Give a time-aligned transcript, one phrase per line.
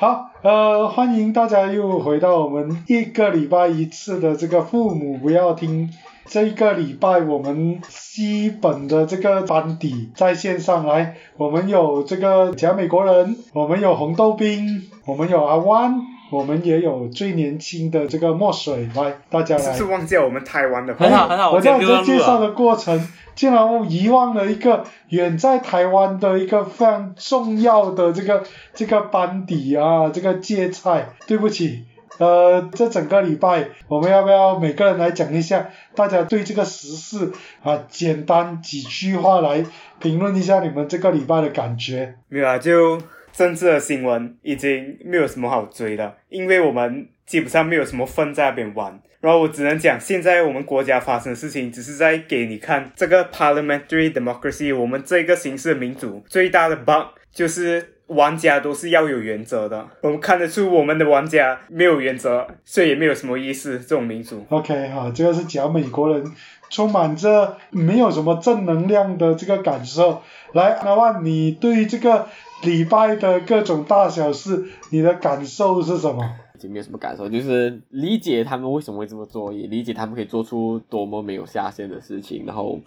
[0.00, 5.90] 好，呃，欢迎大家又回到我们一个礼拜一次的这个父母不要听。
[6.24, 16.00] 这个礼拜我们基本的这个班底在线上来，我们有这个假美国人，我们有红豆冰，我们有阿湾，
[16.30, 19.72] 我们也有最年轻的这个墨水，来，大家来。
[19.72, 20.94] 是忘记我们台湾的。
[20.94, 28.42] 很好很好，我在这介绍的的过程，竟然我遗忘了一个远在台湾的一个非常重要的这个
[28.74, 31.84] 这个班底啊，这个芥菜，对不起。
[32.18, 37.30] 呃，这整个礼拜，我们要不要每个人来讲一下，大家对这个时事
[37.62, 39.64] 啊，简单几句话来
[40.00, 42.16] 评论一下你们这个礼拜的感觉？
[42.28, 42.98] 没有啊，就
[43.38, 49.00] 政治的新闻已经没有什么好追了，因为我们基本上没有什么份在那边玩。
[49.20, 57.94] 然后我只能讲，现在我们国家发生的事情，只是在给你看这个 parliamentary democracy，我们这个形式的民主最大的 bug 就是。
[58.08, 63.78] 玩家都是要有原则的，我们看得出我们的玩家没有原则，所以也没有什么意思。
[63.80, 66.24] 这种民主，OK 哈，这个是讲美国人
[66.70, 70.22] 充满着没有什么正能量的这个感受。
[70.54, 72.26] 来，阿万，你对这个
[72.62, 76.36] 礼拜的各种大小事，你的感受是什么？
[76.54, 82.78] 已经没有什么感受，就是理解他们为什么会这么做，也理解他们可以做出多么没有下限的事情，然后。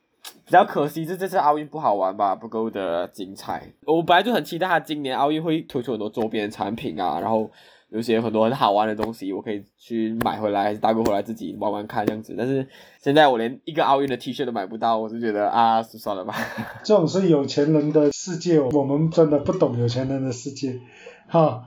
[0.46, 3.72] 比较可惜是这次奥运不好玩吧，不够的精彩。
[3.86, 7.50] 我本来就很期待他今年奥运会推出很多周边产品啊，然后
[7.92, 12.34] 有些很多很好玩的东西，我可以去买回来，还是代购回来自己玩玩看这样子。
[12.38, 12.66] 但是
[13.00, 16.34] 现在我连一个奥运的 T 恤都买不到，我就觉得啊，算了吧。
[16.84, 20.80] 这种是有钱人的世界，我们真的不懂有钱人的世界，
[21.28, 21.66] 哈。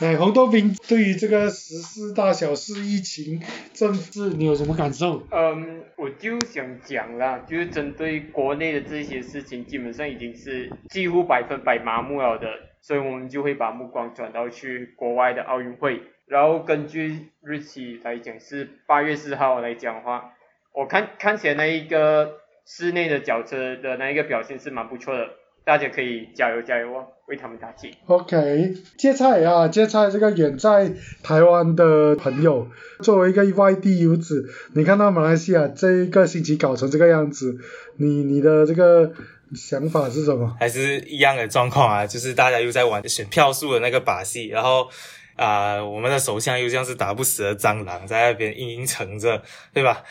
[0.00, 3.40] 哎，红豆饼对于这个十四大小事、疫情、
[3.72, 5.22] 政治，你有什么感受？
[5.30, 12.46] 嗯，我就想讲啦，就是针对国内的这些事情，基本上已经是几乎百分百麻木了的，
[12.86, 16.02] 所以我们就会把目光转到去国外的奥运会。
[16.26, 20.32] 然后根据日期来讲，是八月四号来讲的话，
[20.74, 22.34] 我看看起来那一个
[22.66, 25.30] 室内的脚车的那一个表现是蛮不错的。
[25.66, 27.90] 大家可以加油加油哦，为他们打气。
[28.04, 30.92] OK，芥菜啊，芥菜这个远在
[31.22, 32.68] 台湾的朋友，
[33.00, 34.44] 作为一个外地游子，
[34.74, 37.56] 你看到马来西亚这一个星期搞成这个样子，
[37.96, 39.14] 你你的这个
[39.54, 40.56] 想法是什么？
[40.58, 44.88] 还是一样的状况啊， 就是大家又在玩选票数的那个把戏，然后
[45.36, 50.02] 啊，我们的首相又像是打不死的蟑螂，在那边阴阴沉着，对吧？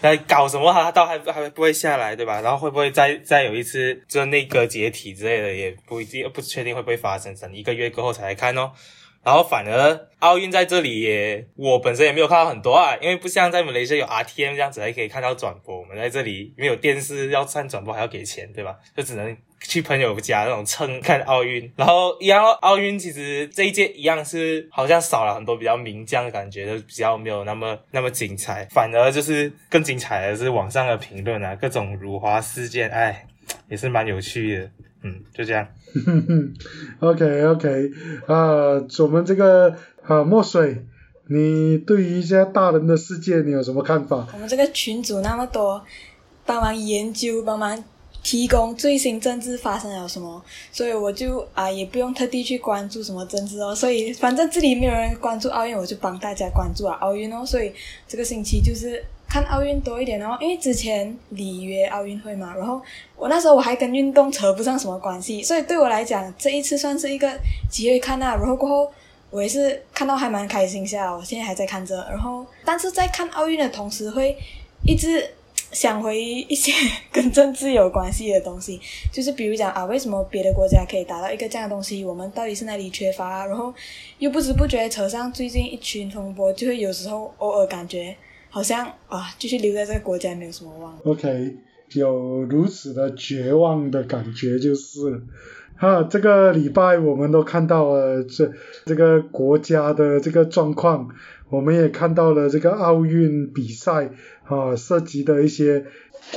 [0.00, 0.72] 在搞什么？
[0.72, 2.40] 他到还还不会下来，对吧？
[2.40, 8.72] 然后会不会再再有一次就内阁解体之类的，也不一定，不确定会不会发生，等一个月过后才来看哦。
[9.24, 18.76] 然后反而奥运在这里也，我本身也没有看到很多啊，因为不像在马来西亚有 RTM 这样子还可以看到转播，我们在这里没有电视要看转播还要给钱，对吧？
[18.96, 19.36] 就只能。
[19.64, 33.24] 去朋友家那种蹭看奥运，然后一样奥运其实这一届一样是好像少了很多比较名将的感觉，就比较没有那么那么精彩，反而就是更精彩的是网上的评论啊，各种辱华事件，哎，
[33.68, 34.70] 也是蛮有趣的，
[35.02, 35.66] 嗯，就这样。
[37.00, 37.90] OK OK，
[38.26, 40.86] 啊，我们这个啊墨水，
[41.28, 44.26] 你对于一些大人的世界你有什么看法？
[44.32, 45.84] 我们这个群主那么多，
[46.44, 47.84] 帮忙研究，帮忙。
[48.24, 57.72] 提供最新政治发生了什么，所以我就啊也不用特地去关注什么政治哦，所以反正这里没有人关注奥运，我就帮大家关注啊奥运哦，所以
[58.06, 62.78] 这个星期就是看奥运多一点哦，因为之前里约奥运会嘛，然后
[63.16, 67.32] 我那时候我还跟运动扯不上什么关系，所以对我来讲这一次算是一个
[67.70, 68.92] 机会看啊，然后过后
[69.30, 74.36] 我也是看到还蛮开心下，我现在还在看着，然后但是在看奥运的同时会
[74.84, 75.26] 一直。
[75.72, 76.70] 想回一些
[77.10, 78.78] 跟政治有关系的东西，
[79.10, 83.46] 就是比如讲啊，为什么别的国家可以达到一个这样的东西，我们到底是哪里缺乏？
[83.46, 83.72] 然后
[84.18, 88.14] 又不知不觉扯上最近一群风波，就会有时候偶尔感觉
[88.52, 90.98] 好像啊，继续留在这个国家没有什么望。
[91.04, 91.56] OK，
[91.94, 95.22] 有如此的绝望的感觉就是，
[95.76, 98.52] 哈，这个礼拜我们都看到了这
[98.84, 101.08] 这个国家的这个状况。
[101.48, 104.10] 我们也看到了这个奥运比赛
[104.44, 105.84] 啊，涉及的一些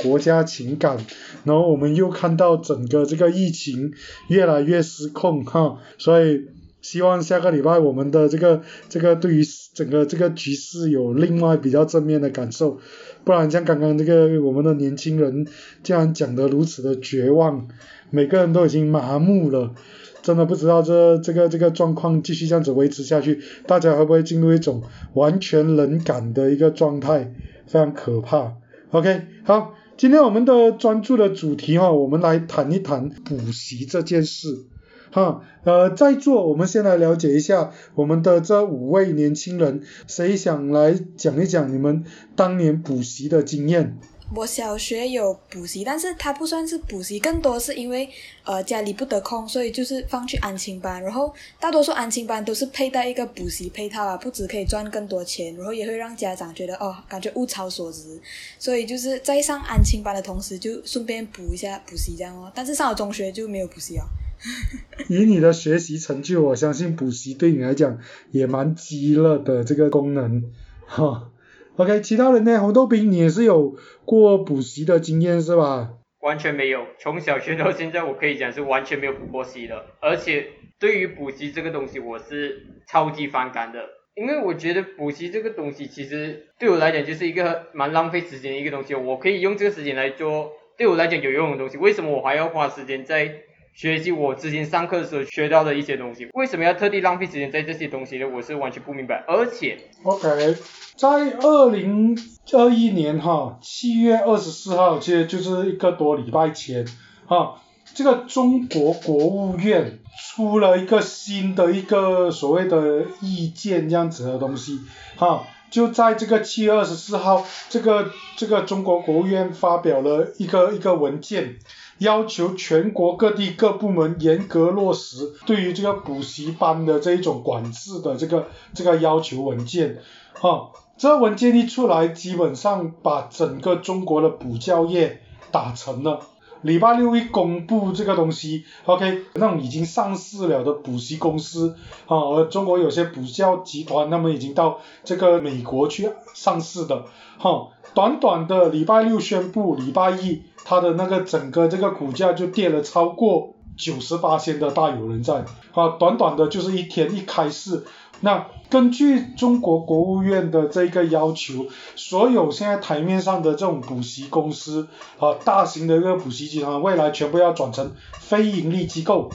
[0.02, 0.98] 国家情感，
[1.44, 3.94] 然后我们又看到整个这个疫情
[4.28, 6.48] 越来越失控哈，所以
[6.86, 9.42] 希望下个礼拜我们的这个这个对于
[9.74, 12.78] 整个这个局势有另外比较正面的感受，
[13.24, 15.48] 不然像刚刚这个我们的年轻人
[15.82, 17.66] 竟然讲得如此的绝望，
[18.10, 19.74] 每个人都已经麻木了。
[20.22, 24.84] 真的不知道这这个这个状况继续这样子维持下去，大家会不会进入一种
[25.14, 27.34] 完全冷感的一个状态？
[27.66, 28.54] 非常可怕。
[28.92, 34.66] OK，好，今天我们的专注的主题哈，我们来谈一谈补习这件事。
[35.10, 42.04] 哈，呃，在座我们先来了解一下我们的这五位年轻人，谁想来讲一讲你们
[42.34, 43.96] 当年补习的经验？
[44.34, 48.08] 我小学有补习，但是它不算是补习，更多是因为
[48.42, 51.00] 呃家里不得空，所以就是放去安亲班。
[51.00, 58.20] 然后大多数安亲班都是佩戴一个补习配套啊，不止可以赚更多钱，然后也会让家长觉得哦，感觉物超所值。
[58.58, 62.50] 所以就是在上安亲班的同时，就顺便补一下补习这样哦。
[62.52, 64.02] 但是上了中学就没有补习哦。
[65.08, 67.98] 以你的学习成就，我相信补习对你来讲
[68.30, 70.44] 也蛮激乐的这个功能，
[70.86, 71.30] 哈。
[71.76, 72.58] OK，其他人呢？
[72.58, 75.90] 红豆冰，你也是有过补习的经验是吧？
[76.20, 79.84] 完全没有，从小学到现在，我可以讲是完全没有补过习的。
[80.00, 80.46] 而且
[80.80, 83.80] 对于补习这个东西，我是超级反感的，
[84.14, 88.94] 因为我觉得补习这个东西其实对我来讲就是一个蛮浪费时间的一个东西。
[88.94, 93.42] 我可以用这个时间来做对我来讲有用的东西，为什么我还要花时间在？
[93.76, 98.26] 学习我之前上课的时候学到的一些东西，为什么要特地浪费时间在这些东西呢？
[98.26, 99.22] 我是完全不明白。
[99.28, 100.56] 而且，OK，
[100.96, 101.08] 在
[101.42, 102.16] 二零
[102.54, 106.86] 二一年哈七月二十四号，其实就是一个多礼拜前，
[107.26, 107.60] 哈，
[107.92, 109.98] 这个中国国务院
[110.34, 114.80] 出了一个新的一个所谓的意见这样子的东西，
[115.16, 121.58] 哈，就在这个七月二十四号，这个这个中国国务院发表了一个一个文件。
[121.98, 130.02] 要求全国各地各部门严格落实对于这个补习班的这一种管制的这个这个要求文件，
[130.34, 136.20] 哈，这文件一出来，基本上把整个中国的补教业打沉了。
[136.62, 141.76] 礼拜六一公布这个东西，OK，那种已经上市了的补习公司，
[142.06, 147.04] 啊，而中国有些补教集团，他们已经到这个美国去上市的，
[147.38, 150.42] 哈，短短的礼拜六宣布，礼拜一。
[150.66, 157.86] 它的那个整个这个股价就跌了超过九十八千的大有人在，啊，短短的就是一天一开市，
[158.20, 164.88] 那根据中国国务院的这个要求，所有现在台面上的这种补习公司，
[165.18, 169.30] 啊，大型的一个补习集团，未来全部要转成非盈利机构，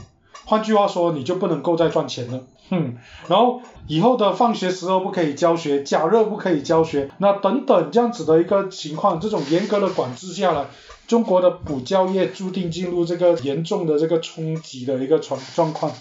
[0.46, 2.42] 换句话说，你就不能够再赚钱了，
[2.72, 2.96] 嗯，
[3.28, 10.66] 然后以后的放学时候不可以教学，假日不可以教学，那等等这样子的一个情况，这种严格的管制下来。
[11.08, 15.92] 中国的补教业注定进入这个严重的这个冲击的一个状状况。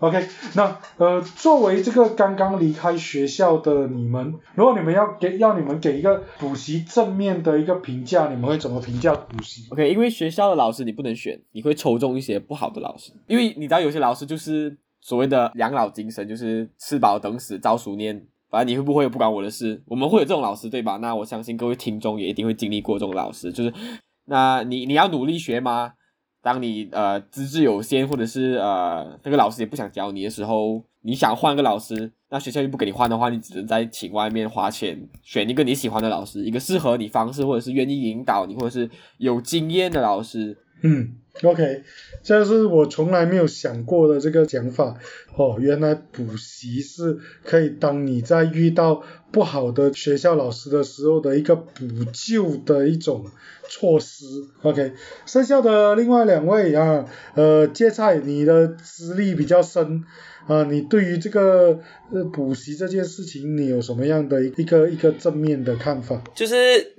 [0.00, 14.76] OK，那呃，作为这个刚刚离开学校的你们，如果你们要给要你们给一个补习正面的一个评价，你们会怎么评价补习？OK，因为学校的老师你不能选，你会抽中一些不好的老师，因为你知道有些老师就是
[15.06, 18.20] 所谓的养老精神，就是吃饱等死，招熟念。
[18.50, 20.96] 反正你会不会不管我的事，我们会有这种老师对吧？
[20.96, 23.72] 那我相信各位听众也一定会经历过这种老师，就是。
[24.24, 25.92] 那你你要努力学吗？
[26.42, 40.58] 当你呃资质有限，或者是呃那个老师也不想教你的时候，你想换个老师，那学校又不给你换的话，你只能在请外面花钱选一个你喜欢的老师，一个适合你方式，或者是愿意引导你，或者是有经验的老师。
[40.82, 41.82] 嗯，OK，
[42.22, 44.98] 这是我从来没有想过的这个讲法。
[45.36, 53.26] 哦，原来补习是可以当你在遇到不好的学校老师的时候的一个补救的一种
[53.68, 54.24] 措施。
[54.62, 54.92] OK，
[55.26, 60.04] 剩下的另外两位啊，呃，芥菜，你的资历比较深。
[60.46, 61.76] 啊，你对于这个
[62.12, 66.22] 呃补习这件事情，你有什么样的一个一个正面的看法？
[66.36, 66.54] 就是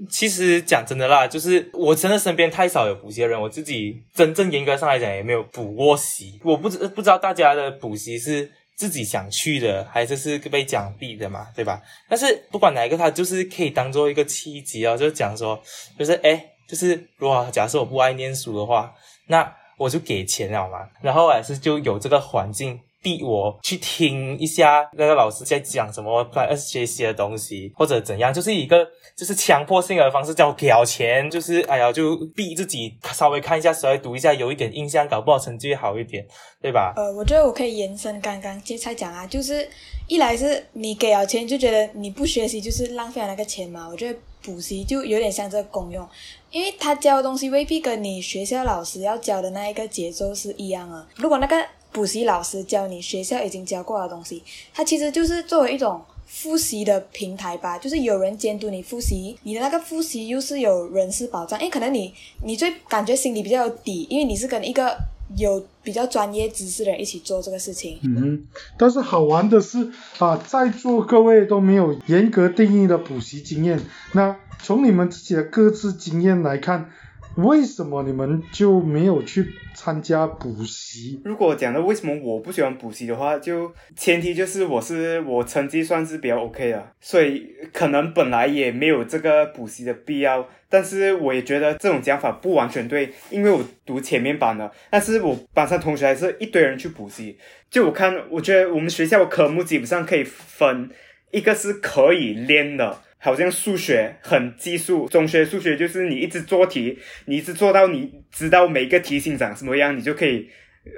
[0.09, 6.37] 其实讲真的啦，就是我真的身边太少有补习的人，我自己真正严格上来讲也没有补过习。
[6.43, 11.81] 我不知不知道大家的补习是自己想去的，还是是被奖励的嘛，对吧？
[12.07, 15.59] 但是不管哪一个，他就是可以当做一个契机啊，就讲说，
[15.99, 18.93] 就是哎，就是如果假设我不爱念书的话，
[19.25, 22.79] 那我就给钱了嘛，然后还是就有这个环境。
[23.01, 26.27] 逼我去听一下那个老师在讲什么
[26.57, 28.85] 学习的东西，或者怎样，就是一个
[29.15, 36.25] 就是强迫性的方式，叫我给钱，就是哎呀，就逼自己稍微看一下，稍微读一下，有一点印象，搞不好成绩好一点，
[36.61, 36.93] 对吧？
[36.97, 39.67] 呃，我觉得我可以延伸刚刚接菜讲啊，就是
[40.07, 43.87] 一来是你给了钱，就觉得你不学习就是浪费了那个钱嘛。
[43.87, 46.07] 我觉得补习就有点像这个功用，
[46.51, 51.07] 因为他教的东西未必跟你学校老师要教的那一个节奏是一样啊。
[51.15, 62.13] 如果那个补习老师教你学校已经教过的东西，它其实就是作为一种复习的平台吧，就是有人监督你复习，你的那个复习又是有人事保障，因为可能你
[62.43, 64.95] 你最感觉心里比较有底，因为你是跟一个
[65.37, 67.97] 有比较专业知识的人一起做这个事情。
[68.03, 68.45] 嗯，
[68.77, 69.89] 但是好玩的是
[70.19, 73.79] 啊，在座各位都没有严格定义的补习经验，
[74.11, 76.91] 那从你们自己的各自经验来看。
[77.37, 81.21] 为什么你们就没有去参加补习？
[81.23, 90.47] 如果讲的为什么我不喜欢补习的话，就前提就是我是我成绩算是比较 OK 的，所以可能本来也没有这个补习的必要。
[90.67, 97.37] 但是我也觉得这种讲法不完全对，因为我读前面班的，但是我班上同学还是一堆人去补习。
[97.69, 100.89] 就我看，我觉得我们学校科目基本上可以分，
[101.31, 103.01] 一个是可以练的。
[103.19, 110.47] 好像数学很技术，中学数学就是你一直做题，你一直做到你知道每个题型长什么样，你就可以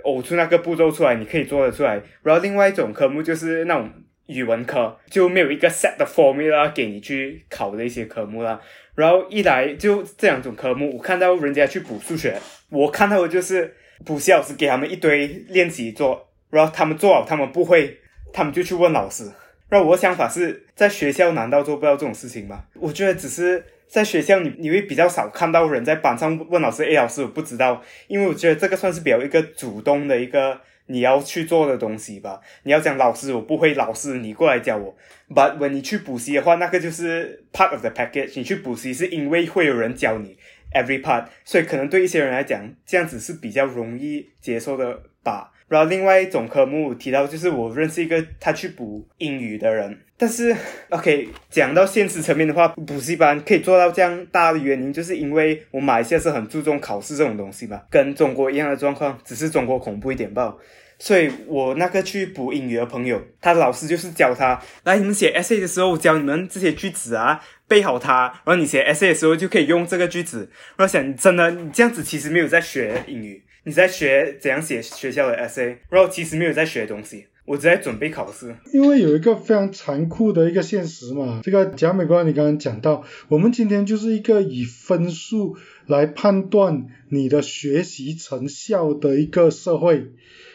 [0.04, 2.02] 呕出那个步骤出来，你可以做得出来。
[2.22, 3.90] 然后另外一种科目就是那种
[4.28, 8.60] 语文科，就没有一个 set 的 formula 给你去考的一些科目啦。
[8.96, 12.38] 然后一来就这两种科目，我看到人家去补数学，
[12.70, 13.74] 我看到的就是
[14.06, 17.98] 补习老师给他们一堆练习做，然后他们做好，他们不会，
[18.34, 19.24] 他们就去问老师。
[19.70, 22.64] 那我的想法是在学校难道做不到这种事情吗？
[22.76, 32.40] 我觉得只是在学校你你会比较少看到人在班上问老师，A 老师我不知道，因为我觉得这个算是比较一个主动的一个你要去做的东西吧。
[32.64, 34.96] 你要讲老师我不会，老师你过来教我。
[35.30, 38.34] But when 你去补习的话，那个就是 part of the package。
[38.36, 40.38] 你去补习是因为会有人教你
[40.74, 45.49] every part，所以可能对一些人来讲这样子是比较容易接受的吧。
[45.70, 50.54] 然后另外一种科目提到，就是我认识一个他去补英语的人，但是
[50.90, 60.56] OK 讲到现实层面的话，补习班可以做到这样大的原因，就是因为我马来西亚是很注重考试这种东西嘛，跟中国一样的状况，只是中国恐怖一点吧。
[61.02, 70.50] 所以我那个去补英语的朋友，他的老师就是教他，来你们写 essay 的时候，我教你们这些句子啊，背好它，然后你写 essay 的时候就可以用这个句子。
[70.78, 73.42] 我想真的，你这样子其实没有在学英语。
[73.64, 78.56] 你在学怎样写学校的 essay，然后其实没有在学东西，我只在准备考试。
[78.74, 90.12] 因为有一个非常残酷的一个现实嘛，这个蒋美国你刚刚讲到，我们今天就是一个以分数来判断你的学习成效的一个社会。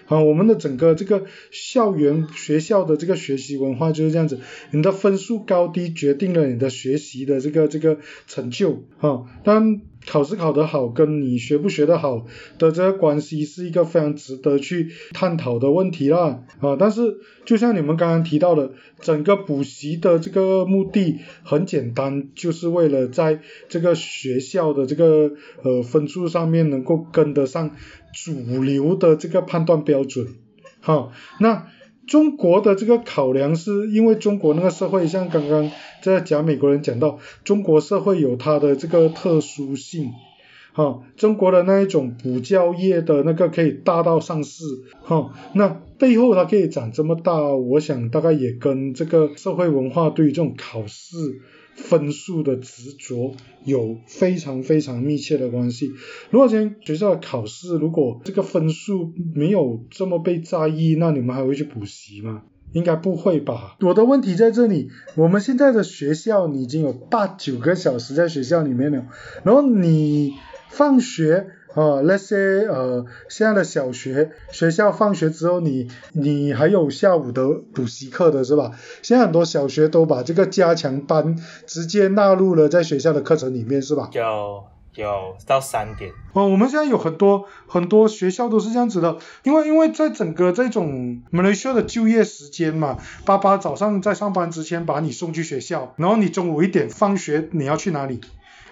[0.07, 4.39] 啊，我们的整个这个校园学校的这个学习文化就是这样子，
[4.71, 9.25] 你的分数高低决定了你的学习的这个这个成就啊。
[9.45, 12.27] 但考试考得好跟你学不学得好
[12.59, 16.77] 的这个关系是一个非常值得去探讨的问题啦啊。
[16.79, 25.33] 但是就像你们刚刚提到的，整个补习的这个目的很简单，就是为了在这个学校的这个
[25.63, 27.71] 呃分数上面能够跟得上。
[28.17, 30.37] 主流的这个判断标准，
[30.79, 31.67] 好，那
[32.07, 35.71] 中国的这个考量是因为中国那个社会，像刚刚
[36.03, 40.13] 在讲美国人讲到，中国社会有它的这个特殊性，
[40.73, 44.65] 哈，中国的那一种补教业的那个可以大到上市，
[45.03, 45.69] 哈，那
[45.99, 51.17] 背后它可以长这么大，我想大概也跟这个社会文化对于这种考试。
[51.75, 55.93] 分数的执着有非常非常密切的关系。
[56.31, 62.43] 如果今天学校的考试，如果这个分数没有这么被在意，那你们还会去补习吗？
[62.73, 63.77] 应该不会吧。
[63.81, 69.07] 我的问题在这里，我们现在的学校你已经有八九个小时在学校里面了，
[69.45, 70.33] 然后你
[70.71, 71.47] 放学。
[71.75, 78.71] 啊，那些呃，现在的小学学校放学之后，你你还有下午的补习课的是吧？
[79.03, 84.09] 现在很多小学都把这个加强班直接纳入了在学校的课程里面是吧？
[84.13, 84.65] 有
[84.95, 86.13] 有到三点。
[86.35, 98.21] 哦，我们现在有很多很多学校都是这样子的，因为因为在整个这种马来西亚的就业时间嘛，爸爸早上在上班之前把你送去学校，然后你中午一点放学你要去哪里？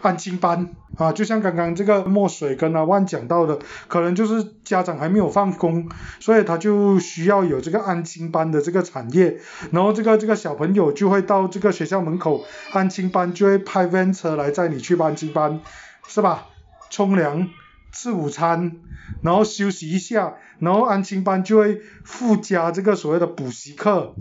[0.03, 5.89] 安亲班啊，就像刚刚这个墨水跟阿万讲到的，可能就是家长还没有放工，
[6.21, 9.39] 所以他就需要有这个安亲班的这个产业，
[9.71, 15.61] 然后这个这个小朋友就会到这个学校门口，安亲班就会派 van 车来载你去安亲班，
[16.07, 16.49] 是吧？
[16.91, 17.49] 冲凉、
[17.91, 18.73] 吃午餐，
[19.23, 24.15] 然后休息一下，然后安亲班就会附加这个所谓的补习课。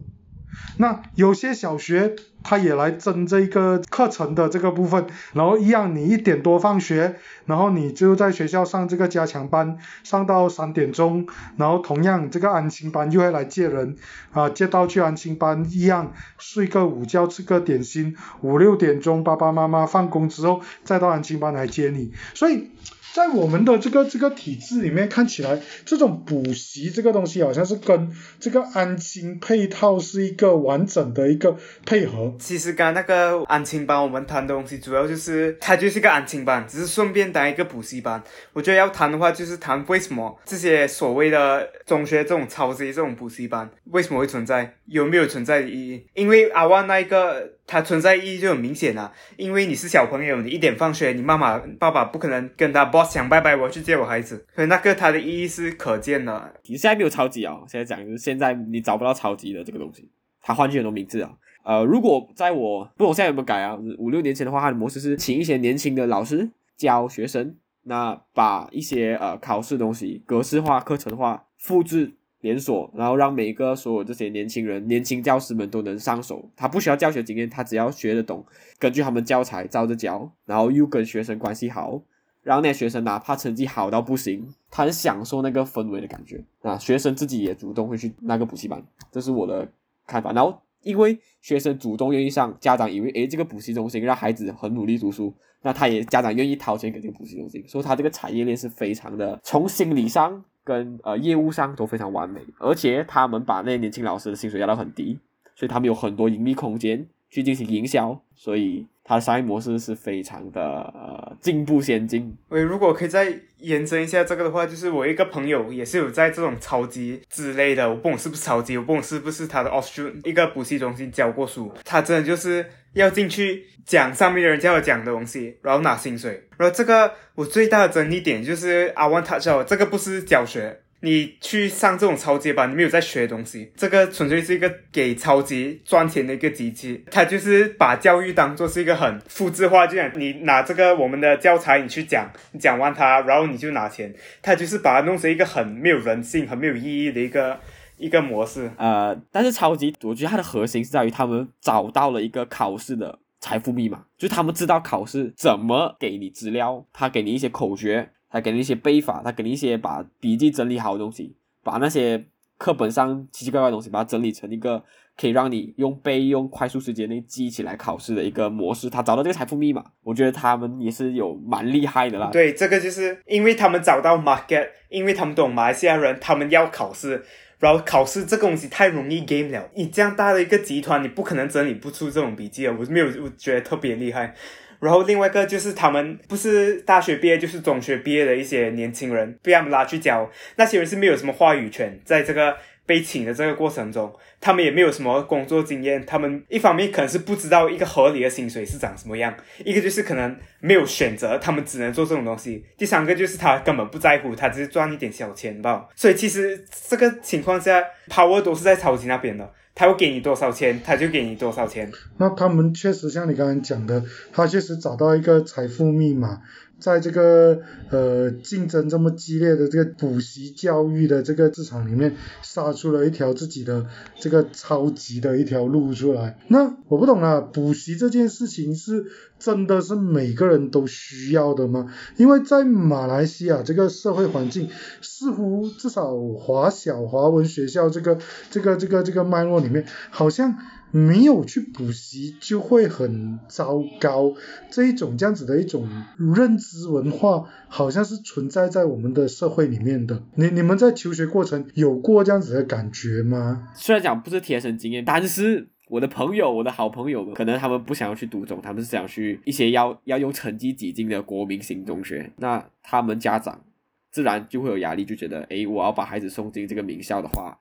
[0.77, 7.15] 那有些小学他也来争这个课程的这个部分，然后一样你一点多放学，
[7.45, 11.27] 然后你就在学校上这个加强班，上到三点钟，
[11.57, 13.95] 然后同样这个安心班又会来接人，
[14.31, 22.71] 啊接到去安心班一样睡个午觉吃个点心，五六点钟爸爸妈妈放工之后再到安心班来接你，所以。
[23.13, 32.33] 在我们的这个这个体制里面看起来，这种补习这个东西好像是跟这个安亲配套是一个完整的一个配合。
[32.39, 38.23] 其实刚那个安亲班我们谈的东西，主要就是它就是个安亲班，只是顺便当一个补习班。
[38.53, 46.05] 我觉得要谈的话，就是谈为什么这些所谓的中学这种超级这种补习班为什么会存在，有没有存在的意义？
[46.13, 47.51] 因为阿万那一个。
[47.71, 49.09] 它存在意义就很明显了。
[49.37, 56.53] 因为你是小朋友，你一点放学，你妈妈爸爸不可能跟他 boss 讲拜拜，我去接我孩子，所以那个它的意义是可见的。
[56.65, 60.11] 你现在没有超级啊，现在讲就是现在你找不到超级的这个东西，
[60.41, 61.31] 它换句很多名字啊。
[61.63, 63.77] 呃，如果在我不，我现在有没有改啊？
[63.97, 72.15] 五六年前的话，它的模式是请一些年轻的老师教学生，那把一些呃考试东西格式化、课程化、复制。
[72.41, 76.43] 连锁，然后让每一个所有这些年轻人、年轻教师们都能上手。
[76.55, 78.45] 他不需要教学经验，他只要学得懂，
[78.77, 82.01] 根据他们教材照着教，然后又跟学生关系好，
[82.41, 86.43] 让那些学生哪怕成绩好到不行，他很享受那个氛围的感觉。
[86.61, 89.71] 啊，学生自己也主动会去那个补习班，这是我的
[90.07, 90.31] 看法。
[90.33, 95.31] 然后因为学生主动愿意上，家长以为诶这个补习中心让孩子很努力读书，
[95.61, 100.43] 那他也家长愿意掏钱给这个补习中心，所以他这个产业链是非常的从心理上。
[100.63, 105.19] 跟呃业务上都非常完美，而且他们把那些年轻老师的薪水压到很低，
[105.55, 112.37] 所以他们有很多盈利空间去进行营销，所以它的商业模式是非常的呃进步先进。
[112.49, 126.47] 喂，如果可以再延伸一下这个的话，就是我一个朋友也是有在这种超级之类的，我不懂是不是超级，我不懂是不是他的 Austrian 一个补习中心教过书，他真的就是要进去讲上面的人叫我讲的东西，然后拿薪水。
[126.57, 130.81] 然后这个我最大的争议点就是 I want touch，这个不是教学。
[131.03, 137.03] 你去上这种超级班，你没有在学东西，这个纯粹是一个给超级赚钱的一个机器。
[137.09, 144.13] 他就是把教育当做是一个很复制化，就像你拿这个我们的教材，你去讲，你讲完它，然后你就拿钱。
[144.41, 147.59] 他就是把它弄成一个很没有人性、很没有意义的一个
[147.97, 148.71] 一个模式。
[148.77, 158.11] 呃，但是超级，我觉得它的核心是在于他们找到了一个考试的财富密码，就他们知道考试怎么给你资料，他给你一些口诀。
[158.31, 162.25] 他给你一些背法，他给你一些把笔记整理好的东西，把那些
[162.57, 164.83] 课本上奇奇怪怪的东西，把它整理成一个
[165.17, 168.89] 可以让你用背用快速时间内记起来考试的一个模式。
[168.89, 172.29] 他找到这个财富密码，我觉得他们也是有蛮厉害的啦。
[172.31, 177.23] 对，这个就是因为他们找到 market，因为他们懂马来西亚人，他们要考试，
[177.59, 179.69] 然后考试这个东西太容易 game 了。
[179.75, 182.75] 你这样大的一个集团，你不可能整理不出这种笔记啊！
[182.79, 184.33] 我没有，我觉得特别厉害。
[184.81, 205.87] 然后另外一个就是他们不是大学毕业就是中学毕业的一些年轻人，被他们拉去教，那些人是没有什么话语权，在这个被请的这个过程中，他们也没有什么工作经验，他们一方面可能是不知道一个合理的薪水是长什么样，一个就是可能没有选择，他们只能做这种东西，第三个就是他根本不在乎，他只是赚一点小钱吧。
[205.95, 209.53] 所以其实这个情况下，power 都是在超级那边的。
[209.73, 211.91] 他会给你多少钱，他就给你多少钱。
[212.17, 216.41] 那他们确实像你刚刚讲的，他确实找到一个财富密码。
[216.81, 223.85] 在这个呃竞争这么激烈的这个补习教育的这个市场里面，杀出了一条自己的
[224.19, 226.39] 这个超级的一条路出来。
[226.47, 229.05] 那我不懂啊，补习这件事情是
[229.37, 231.93] 真的是每个人都需要的吗？
[232.17, 234.67] 因为在马来西亚这个社会环境，
[235.01, 238.17] 似乎至少华小华文学校这个
[238.49, 240.57] 这个这个这个脉络里面，好像。
[240.91, 244.33] 没有去补习就会很糟糕，
[244.69, 245.87] 这一种这样子的一种
[246.35, 250.23] 认知文化，好像是存在在我们的社会里面的。
[250.35, 253.69] 你你们在求学过程有过这样子的感觉吗？
[253.75, 263.63] 虽然讲不是贴身经验，但是我的朋友，我的好朋友，可能他们不想要去读中，他们是想去一些要要用成绩挤进的国民型中学，那他们家长
[264.11, 267.59] 自然就会有压力，就觉得，诶，我要把孩子送进这个名校的话，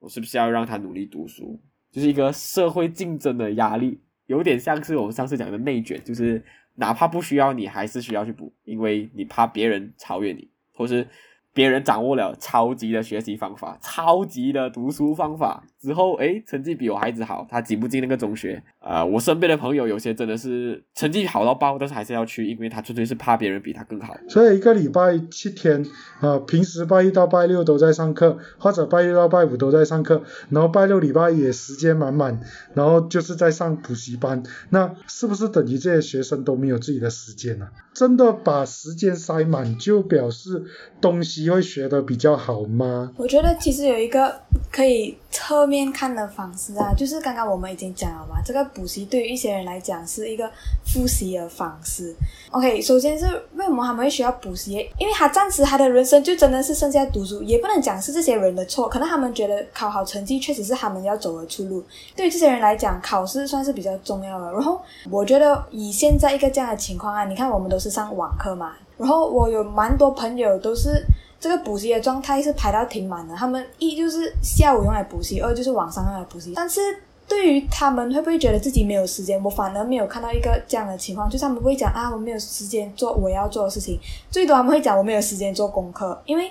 [0.00, 1.60] 我是不是要让他努力读书？
[1.94, 6.42] 就是一个社会竞争的压力，有点像是我们上次讲的内卷，就是
[6.74, 11.06] 哪怕不需要你，还是需要去补，因为你怕别人超越你，同时。
[11.54, 18.62] 别人掌握了超级的学习方法，超级的读书方法之后，诶，成绩比我孩子好，他挤不进那个中学。
[18.80, 24.14] 呃，我身边的朋友有些真的是成绩好到爆，但是还是要去，因为他纯粹是怕别人比他更好。
[24.28, 25.86] 所以一个礼拜七天
[26.20, 32.40] 啊，平时拜一到拜六都在上课，或者拜一到拜五都在上课，然后拜六礼拜也时间满满，
[32.74, 34.42] 然后就是在上补习班。
[34.70, 37.68] 那是不是等于这些学生都没有自己的时间呢？
[37.94, 40.64] 真的把时间塞满，就表示
[41.00, 43.12] 东西会学的比较好吗？
[43.16, 44.34] 我觉得其实有一个
[44.72, 50.50] 可以侧面看的方式啊，就是刚刚我们已经讲了嘛，这个补习对于一些人来讲是一个
[50.84, 52.12] 复习的方式。
[52.50, 54.72] OK，首先是为什么他们会需要补习？
[54.98, 61.84] 因为他暂时他的人生就真的是剩下读书，也不能讲是这些人的错，可能他们觉得考好成绩确实是他们要走的出路。
[62.16, 64.50] 对于这些人来讲，考试算是比较重要的。
[64.50, 64.80] 然后
[65.10, 67.78] 我觉得以现在一个这样的情况啊，你看我们都。
[67.84, 71.04] 是上网课嘛，然后我有蛮多朋友都是
[71.44, 76.54] 这个补习的状态是排到挺满的，他们一就是下午用来补习，二就是晚上用来补习。
[76.56, 76.80] 但是
[77.28, 79.38] 对于他们会不会觉得自己没有时间？
[79.44, 86.50] 我反而没有看到一个这样的情况，就是他们不会讲啊，我没有时间做我要做的事情，最多他们会讲我没有时间做功课，因为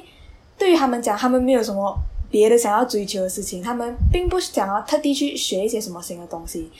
[0.60, 1.92] 对于他们讲，他们没有什么
[2.30, 6.72] 别的想要追求的事情，他们并不想要特地去学一些什么新的东西。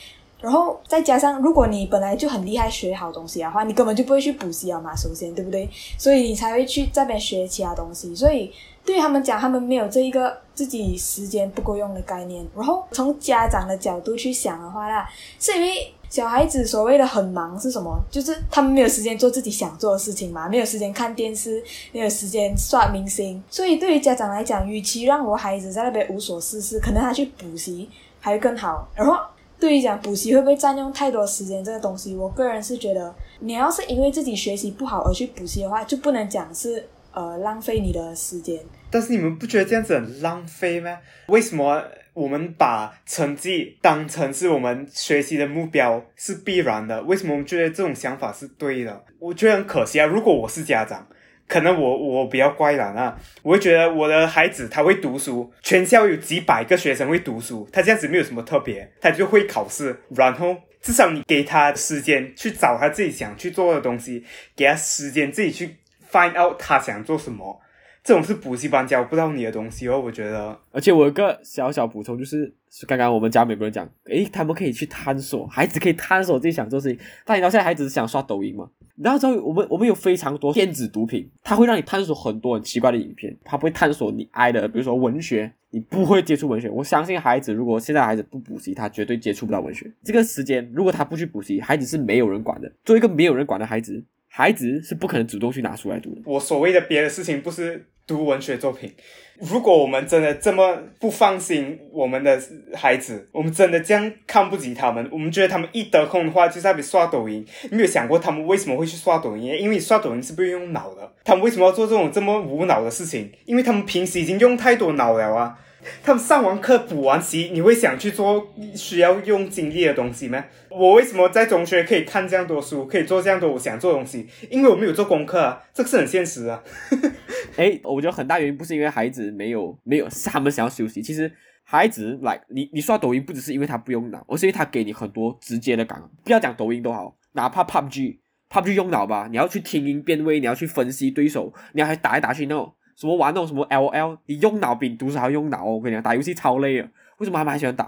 [0.44, 5.70] 然后再加上，如果你本来就很厉害学好东西的话，你根本就不会去补习了嘛，首先对不对？
[5.98, 8.14] 所以你才会去这边学其他东西。
[8.14, 8.52] 所以
[8.84, 12.46] 对于他们讲，他们没有这一个自己时间不够用的概念。
[12.54, 17.98] 然后从家长的角度去想的话啦，是因为小孩子所谓的很忙是什么？
[18.12, 23.42] 就是他们没有时间做自己想做的事情嘛，没有时间看电视，没有时间刷明星。
[23.50, 28.86] 所以对于家长来讲，与其让我孩子在那边无所事事，可能他去补习还更好。
[28.94, 29.16] 然后。
[29.64, 38.60] 对于讲补习会不会占用太多时间这个东西，我个人是觉得，你要是因为自己学习不好而去补习的话，就不能讲是呃浪费你的时间。
[38.92, 40.98] 但是你们不觉得这样子很浪费吗？
[41.28, 41.82] 为什么
[42.14, 47.02] 我们把成绩当成是我们学习的目标是必然的？
[47.04, 49.02] 为什么我们觉得这种想法是对的？
[49.18, 50.06] 我觉得很可惜啊！
[50.06, 51.08] 如果我是家长。
[51.54, 65.76] 可能我我比较乖啦，那，我会觉得我的孩子他会读书，全校有几百个学生会读书，他这样子没有什么特别，他就会考试，然后至少你给他时间去找他自己想去做的东西，给他时间自己去
[66.12, 67.62] find out 他想做什么。
[68.04, 70.60] 这种是补习班教不到你的东西哦，我觉得。
[70.72, 72.54] 而且我有个小小补充，就是
[72.86, 77.00] 刚刚我们家美国人讲，诶，他们可以去探索，孩子可以探索自己想做事情。
[77.26, 78.70] 但你知道现在孩子是想刷抖音吗？
[78.96, 86.70] 你知道我们我们有非常多电子毒品，它会让你探索很多很奇怪的影片，它不会探索你爱的，比如说文学，你不会接触文学。
[86.70, 89.90] 我相信孩子，如果现在孩子不补习，他绝对接触不到文学。
[90.04, 92.70] 这个时间，如果他不去补习，孩子是没有人管的。
[92.84, 96.22] 作为一个没有人管的孩子，孩子是不可能主动去拿书来读的。
[96.26, 97.86] 我所谓的别的事情，不是。
[98.06, 98.94] 读文学作品，
[99.40, 102.38] 如果我们真的这么不放心我们的
[102.74, 107.46] 孩子，我们真的这样看不起他们，我们觉得他们一得空的话就在那边刷抖音。
[107.70, 109.58] 你没有想过他们为什么会去刷抖音？
[109.58, 111.14] 因为刷抖音是不用脑的。
[111.24, 113.32] 他们为什么要做这种这么无脑的事情？
[113.46, 115.58] 因为他们平时已经用太多脑了啊。
[116.04, 120.44] 他们上完课补完习，你会想去做需要用精力的东西吗？
[120.70, 124.28] 我为什么在中学可以看这样多书，可以做这样多我想做的东西？
[124.50, 126.64] 因为我没有做功课啊，这个是很现实啊。
[127.58, 131.02] 哎，我觉得很大原因不是因为孩子没有没有，他们想要休息。
[131.02, 131.32] 其实
[131.64, 136.02] 孩子来你你刷抖音不只是因为他不用脑，而是因为他给你很多直接的感。
[136.24, 142.74] 不要讲抖音都好，哪怕 PUBG，PUBG 用脑吧，你要去听音辨位，你要去分析对手，你要还打来打去那种。
[142.96, 145.66] 什么玩那种什么 L O L，你用脑比读书还要用脑！
[145.66, 146.90] 我跟你讲，打游戏超累啊。
[147.18, 147.86] 为什么他们还喜欢打？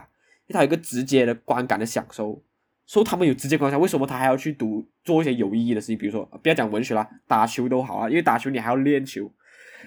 [0.47, 2.41] 因为他有一个直接的观感的享受。
[2.85, 5.97] 说他们有直接观感，为什么他还要去读做一些有意义的事情？
[5.97, 9.31] 比如说，不要讲文学啦，打球都好啊，因为打球你还要练球。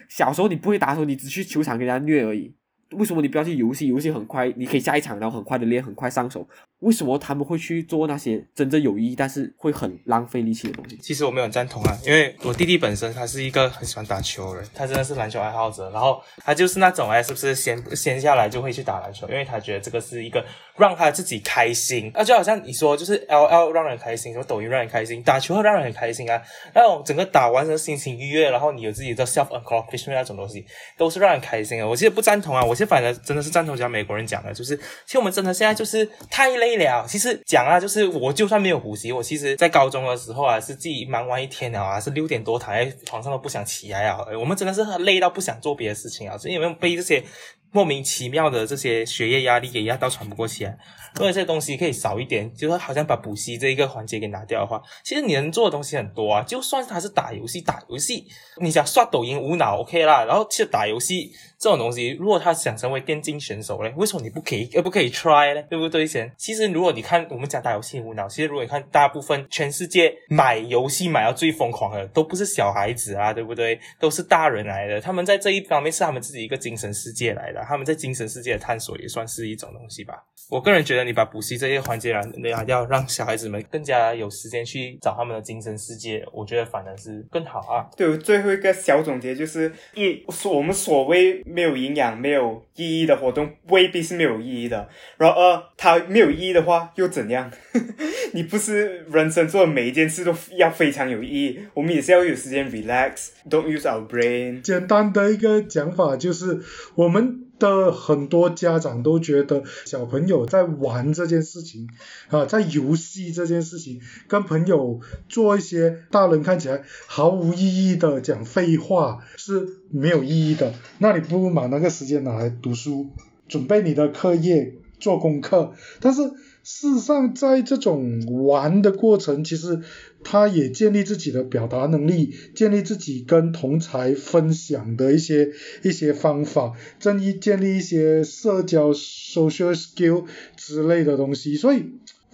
[0.09, 2.53] 小时候你不会打的时候，你只去球场跟人家虐而已。
[2.93, 3.87] 为什么你不要去游戏？
[3.87, 6.49] 游戏很快，你可以下一场，然后很快的练，很快上手。
[6.81, 10.97] 为什么他们会去做那些真正有意义，但是会很浪费力气的东西？
[11.03, 15.91] 其实我没有很赞同啊，因为我弟弟本身他是一个很喜欢打球的人，他真的是篮球爱好者。
[15.91, 19.27] 然后他就是那种哎，是不是闲闲下来就会去打篮球？
[19.29, 20.45] 因为他觉得这个是一个
[20.77, 22.11] 让他自己开心。
[22.15, 26.41] 那就好像你说，就是 L L 让人开心，什么抖音让人开心，打球会让人很开心啊。
[26.75, 30.65] 那种整个打完的心情愉悦，然后你有自己的 self accomplishment 那种东西，
[30.97, 31.89] 都是让人开心的。
[31.89, 37.07] 我其实不赞同啊，我现在反正真的是赞同讲美国人讲的，就是其实我们真的现在就是太累了。
[37.09, 37.41] 其实。
[37.47, 44.19] 讲啊，就是我就算没有补习，我其实在高中的时候啊，是自己忙完一天了啊，是六点多躺在床上都不想起来啊。
[44.39, 47.25] 我们真的是累到不想做别的事情啊，是因为被这些
[47.71, 50.77] 莫名其妙的这些学业压力给压到喘不过气来。
[51.15, 56.43] 如果这些东西可以少一点，就是好像把补习这一个环节给拿掉的话，其实你能做的东西很多啊。
[56.43, 58.27] 就算他是打游戏，打游戏，
[58.61, 61.33] 你想刷抖音无脑 OK 啦，然后去打游戏。
[61.59, 65.63] 这种东西，如果他想成为电竞选手嘞，为什么你不可以，而不可以 try 呢？
[65.69, 66.07] 对不对？
[66.07, 73.79] 先，其实如果你看我们讲打游戏无脑，其实如果你看大部分全世界买游戏买到最疯狂的，都不是小孩子啊，对不对？
[73.99, 75.01] 都是大人来的。
[75.01, 80.15] 他们在这一方面是他们自己一个精神世界来的，他们在精神世界的探索也算是一种东西吧。
[80.49, 82.23] 我个人觉得，你把补习这些环节来，
[82.69, 87.91] 要让小孩子们更加有时间去找他们的精神世界，我觉得反而是更好啊。
[87.97, 91.43] 对，最后一个小总结就是，一我们所谓。
[91.53, 94.89] 没有营养、没有意义的活动未必是没有意义的。
[95.17, 97.51] 然后二，它没有意义的话又怎样？
[98.33, 101.61] 你不是人生做的每一件事都要非常有意义？
[101.75, 104.61] 我们也是要有时间 relax，don't use our brain。
[104.63, 106.61] 简单的一个讲法就是，
[106.95, 107.48] 我们。
[107.59, 111.89] 的很多家长都觉得小朋友在玩这件事情
[112.29, 120.73] 啊，在游戏这件事情，跟朋友做一些大人看起来毫无意义的讲废话是没有意义的。
[120.99, 123.11] 那你不如把那个时间拿来读书，
[123.49, 126.23] 准备你的课业，做功课，但是
[126.63, 129.81] 事实上在这种玩的过程，其实
[130.25, 135.51] 他也建立自己的表达能力，建立自己跟同才分享的一些
[135.83, 140.27] 一些方法，建立建立一些社交 social skill
[140.57, 141.85] 之类的东西，所以。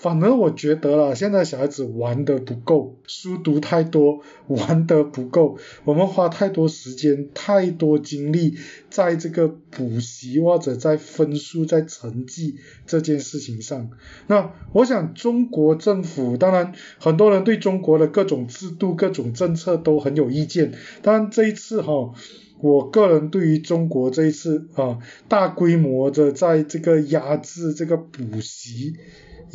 [0.04, 8.58] 反而我觉得啦，现在小孩子玩的不够，书读太多，玩的不够，我们花太多时间、太多精力
[8.90, 13.88] 在这个补习或者在分数、在成绩这件事情上。
[14.26, 22.12] 那我想中国政府，当然很多人对中国的各种制度、各种政策都很有意见，当然这一次哈。
[22.60, 28.96] 我个人对于中国这一次啊大规模的在这个压制这个补习。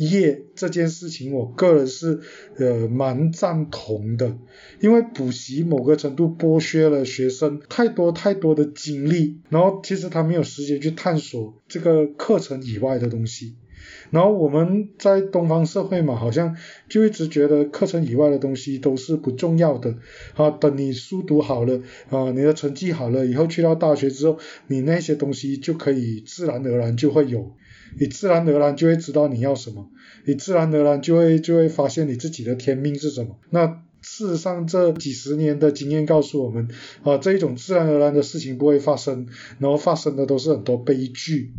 [0.08, 2.20] 业这件事情，我个人是
[2.56, 4.38] 呃蛮赞同的，
[4.80, 13.56] 因为补习某个程度剥削了学生太多太多的精力，然后其实他没有时间去探索这个课程以外的东西。
[14.10, 16.56] 然后我们在东方社会嘛，好像
[16.88, 19.96] 就一直觉得课程以外的东西都是不重要的
[20.34, 20.50] 啊。
[20.50, 27.52] 等你书读好了啊，你的成绩好了以后，去到大学之后，你那些东西就可以自然而然就会有。
[27.98, 29.88] 你自然而然就会知道你要什么，
[30.24, 33.38] 你自然而然就会就会发现你自己的天命是什么。
[33.50, 36.68] 那事实上这几十年的经验告诉我们，
[37.02, 39.26] 啊，这一种自然而然的事情不会发生，
[39.58, 41.52] 然后发生的都是很多悲剧。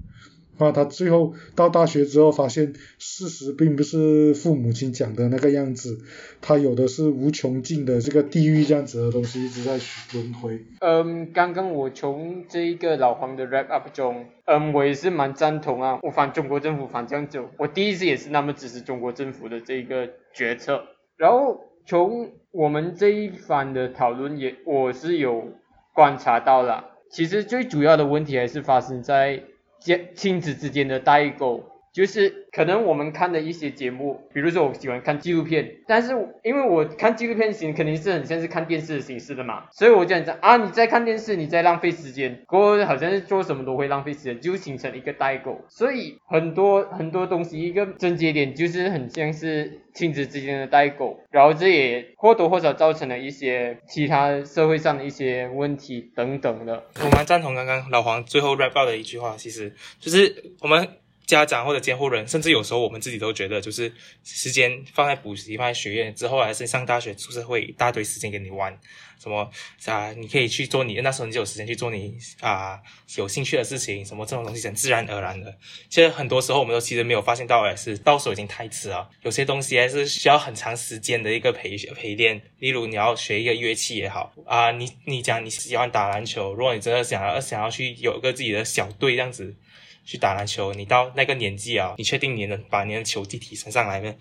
[0.63, 5.97] 啊，他最后到大学之后发现，事实并不是父母亲讲的那个样子，
[6.41, 9.79] 他有的是无穷尽的这个地狱这样子的东西一直在
[10.13, 10.59] 轮回。
[10.79, 20.83] 嗯，刚刚我从这一个老黄的 wrap up 中，嗯，我也是蛮赞同啊，我反中国政府反这样走，我第一次也是那么支持中国政府的这个决策。
[21.17, 25.53] 然后从我们这一番的讨论也，我是有
[25.93, 29.43] 观察到了，其实最主要的问题还是发生在。
[29.81, 36.11] 亲亲子之间的代沟，就是可能我们看的一些节目，比如说我喜欢看纪录片，但是
[36.43, 45.59] 因为我看纪录片形肯定是很像是看电视的形式的嘛，所以我就讲啊，你在看电视，你在浪费时间，过后好像是做什么都会浪费时间，就形成一个代沟。
[45.67, 56.85] 所以很多很多东西一个症结点就是很像是亲子之间的代沟，然后这也或多或少造成了一些其他社会上的一些问题等等的。
[57.03, 60.87] 我蛮赞同刚刚老黄最后 rap 的一句话，其实就是我们。
[61.31, 63.89] 家长或者监护人，甚至有时候我们自己都觉得，就是
[64.21, 68.77] 时间放在补习、放在学院之后，还是上大学、出社会，一大堆时间给你玩，
[69.17, 69.49] 什么
[69.85, 72.77] 啊，你可以去做你那时候你就有时间去做你啊
[73.15, 75.57] 有兴趣的事情，什么这种东西很自然而然的。
[75.87, 79.09] 其实很多时候我们都其实没有发现到，还是到时候已经太迟了。
[79.21, 89.55] 有些东西还是需要很长时间的一个培培练，例如你要学一个乐器也好啊，你你讲你喜欢打篮球，如果你真的想要想要去有一个自己的小队这样子。
[90.03, 94.13] 去打篮球，你到那个年纪啊，你确定你能把你的球技提升上来吗？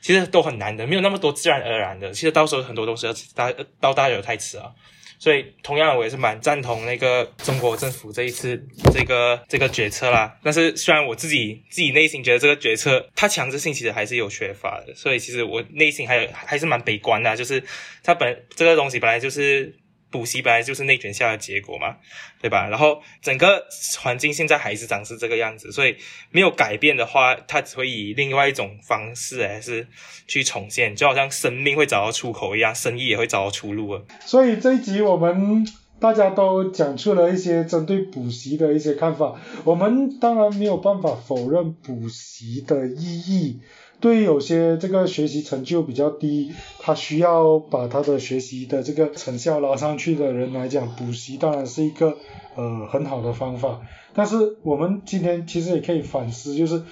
[0.00, 2.10] 其实都很难的，没有那么多自然而然的。
[2.12, 4.70] 其实到时候很多东西大到大有太迟啊。
[5.18, 10.38] 所以同样，我也是蛮赞同那个中国政府这一次这个这个决策啦。
[10.42, 17.62] 但是虽然我自己自己内心觉得这个决策它强制性其实还是有缺乏的，所以其实我内心还有还是蛮悲观的，就是
[18.02, 19.74] 它本这个东西本来就是。
[20.10, 21.96] 补习本来就是内卷下的结果嘛，
[22.40, 22.68] 对吧？
[22.68, 23.66] 然后整个
[23.98, 25.96] 环境现在还是长是这个样子，所以
[26.30, 29.86] 没有改变的话，它只会以另外一种方式还是
[30.26, 34.02] 去重现，就好像生命会找到出口一样，生意也会找到出路啊。
[34.24, 35.66] 所以这一集我们
[35.98, 43.60] 大家都讲出了一些针对补习的一些看法，我们当然没有办法否认补习的意义。
[43.98, 52.16] 对于有些这个学习成就比较低，他需要把他的学习的这个成效拉上去的人来讲，补习当然是一个
[52.56, 53.80] 呃很好的方法。
[54.14, 56.82] 但是我们今天其实也可以反思，就是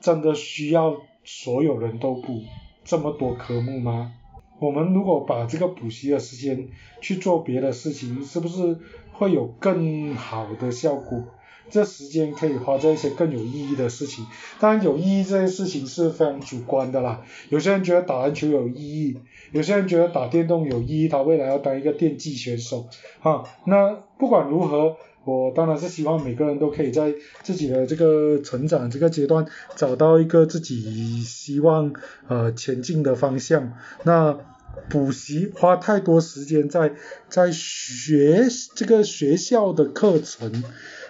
[0.00, 2.42] 真的需要所有人都补
[2.84, 4.12] 这么多科目吗？
[4.60, 6.68] 我们如果把这个补习的时间
[7.00, 8.76] 去做别的事情，是不是
[9.18, 11.24] 会有更好的效果？
[11.70, 14.24] 这时间可以花在一些更有意义的事情，
[14.58, 17.20] 当然有意义这件事情是非常主观的啦。
[17.50, 19.18] 有些人觉得打篮球有意义，
[19.52, 22.86] 有些人觉得打电动有意义，他未来要当一个电竞选手，
[23.20, 23.44] 哈。
[23.66, 29.44] 那不管如何，我当然是希望每个人都可以在自己的这个成长这个阶段
[29.76, 31.92] 找到一个自己希望
[32.28, 33.74] 呃前进的方向。
[34.04, 34.38] 那
[34.88, 36.92] 补习花太多时间在
[37.28, 40.62] 在学这个学校的课程。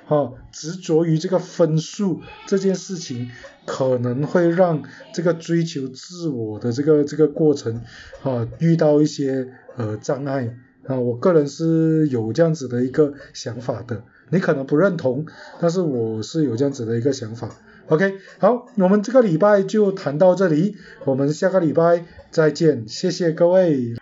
[0.09, 3.31] 啊，执着于这个分数这件事情，
[3.66, 7.83] 可能会让这个追求自我的这个这个过程
[8.22, 10.98] 啊遇到一些呃障碍啊。
[10.98, 15.26] 我个人是有这样子的一个想法的，你可能不认同，
[15.61, 17.54] 但是我是有这样子的一个想法
[17.88, 23.98] OK，好，我们这个礼拜就谈到这里，我们下个礼拜再见，谢谢各位。